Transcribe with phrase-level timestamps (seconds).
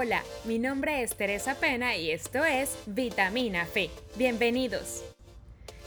[0.00, 3.90] Hola, mi nombre es Teresa Pena y esto es Vitamina Fe.
[4.14, 5.02] Bienvenidos.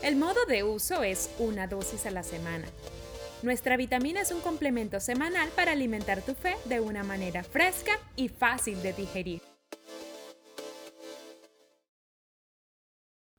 [0.04, 2.68] El modo de uso es una dosis a la semana.
[3.42, 8.28] Nuestra vitamina es un complemento semanal para alimentar tu fe de una manera fresca y
[8.28, 9.42] fácil de digerir.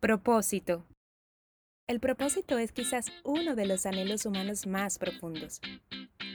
[0.01, 0.87] Propósito.
[1.87, 5.61] El propósito es quizás uno de los anhelos humanos más profundos.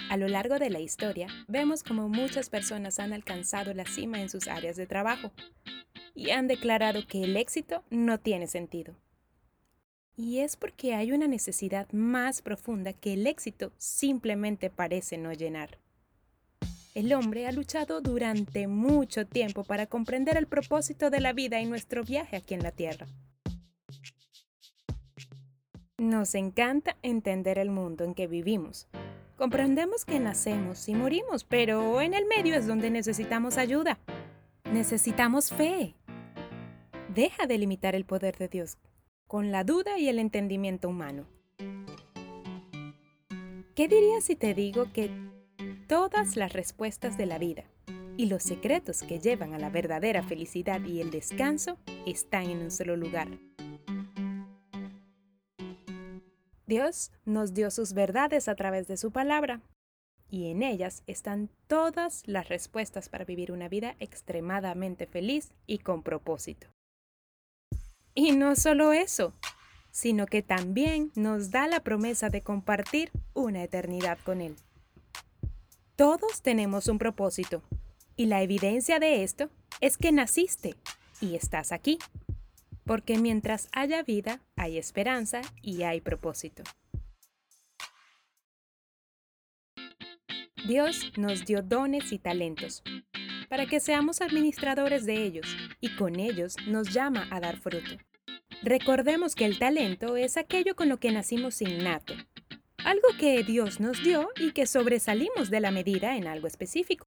[0.09, 4.29] A lo largo de la historia, vemos como muchas personas han alcanzado la cima en
[4.29, 5.33] sus áreas de trabajo
[6.15, 8.95] y han declarado que el éxito no tiene sentido.
[10.15, 15.77] Y es porque hay una necesidad más profunda que el éxito simplemente parece no llenar.
[16.95, 21.65] El hombre ha luchado durante mucho tiempo para comprender el propósito de la vida y
[21.65, 23.07] nuestro viaje aquí en la Tierra.
[25.97, 28.87] Nos encanta entender el mundo en que vivimos,
[29.37, 33.99] Comprendemos que nacemos y morimos, pero en el medio es donde necesitamos ayuda.
[34.73, 35.93] Necesitamos fe.
[37.13, 38.79] Deja de limitar el poder de Dios
[39.27, 41.27] con la duda y el entendimiento humano.
[43.75, 45.11] ¿Qué dirías si te digo que
[45.87, 47.65] todas las respuestas de la vida
[48.17, 52.71] y los secretos que llevan a la verdadera felicidad y el descanso están en un
[52.71, 53.27] solo lugar?
[56.67, 59.61] Dios nos dio sus verdades a través de su palabra,
[60.29, 66.03] y en ellas están todas las respuestas para vivir una vida extremadamente feliz y con
[66.03, 66.67] propósito.
[68.13, 69.31] Y no solo eso,
[69.91, 74.57] sino que también nos da la promesa de compartir una eternidad con Él.
[75.95, 77.63] Todos tenemos un propósito,
[78.17, 80.75] y la evidencia de esto es que naciste
[81.21, 81.97] y estás aquí
[82.87, 86.63] porque mientras haya vida, hay esperanza y hay propósito.
[90.65, 92.81] Dios nos dio dones y talentos
[93.49, 95.45] para que seamos administradores de ellos
[95.79, 97.97] y con ellos nos llama a dar fruto.
[98.63, 102.13] Recordemos que el talento es aquello con lo que nacimos innato,
[102.83, 107.05] algo que Dios nos dio y que sobresalimos de la medida en algo específico.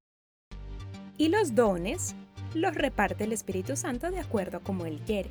[1.19, 2.14] Y los dones
[2.54, 5.30] los reparte el Espíritu Santo de acuerdo como Él quiere.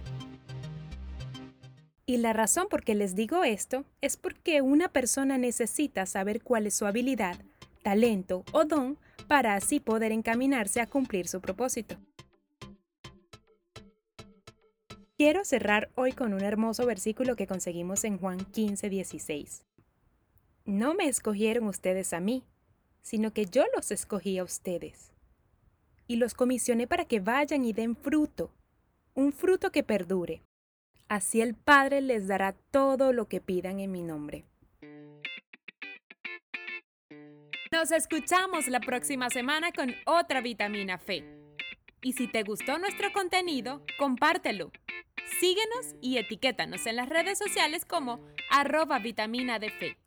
[2.10, 6.66] Y la razón por qué les digo esto es porque una persona necesita saber cuál
[6.66, 7.38] es su habilidad,
[7.84, 8.98] talento o don
[9.28, 11.98] para así poder encaminarse a cumplir su propósito.
[15.18, 19.64] Quiero cerrar hoy con un hermoso versículo que conseguimos en Juan 15, 16.
[20.66, 22.44] No me escogieron ustedes a mí,
[23.04, 25.12] sino que yo los escogí a ustedes.
[26.08, 28.50] Y los comisioné para que vayan y den fruto,
[29.14, 30.42] un fruto que perdure
[31.10, 34.46] Así el Padre les dará todo lo que pidan en mi nombre.
[37.72, 41.26] Nos escuchamos la próxima semana con otra vitamina Fe.
[42.04, 44.72] Y si te gustó nuestro contenido, compártelo.
[45.40, 49.98] Síguenos y etiquétanos en las redes sociales como arroba vitamina de fe.